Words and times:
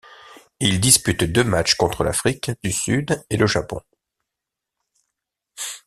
Il 0.59 0.79
dispute 0.81 1.25
deux 1.25 1.43
matchs 1.43 1.75
contre 1.75 2.03
l'Afrique 2.03 2.49
du 2.63 2.71
Sud 2.71 3.23
et 3.29 3.37
le 3.37 3.45
Japon. 3.45 3.79